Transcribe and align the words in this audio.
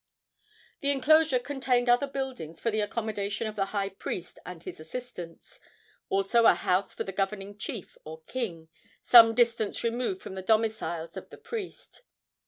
The 0.79 0.89
enclosure 0.89 1.37
contained 1.37 1.87
other 1.87 2.07
buildings 2.07 2.59
for 2.59 2.71
the 2.71 2.79
accommodation 2.79 3.45
of 3.45 3.55
the 3.55 3.65
high 3.65 3.89
priest 3.89 4.39
and 4.47 4.63
his 4.63 4.79
assistants; 4.79 5.59
also 6.09 6.45
a 6.47 6.55
house 6.55 6.91
for 6.95 7.03
the 7.03 7.11
governing 7.11 7.55
chief 7.55 7.99
or 8.03 8.23
king, 8.23 8.69
some 9.03 9.35
distance 9.35 9.83
removed 9.83 10.19
from 10.19 10.33
the 10.33 10.41
domiciles 10.41 11.17
of 11.17 11.29
the 11.29 11.37
priest. 11.37 12.01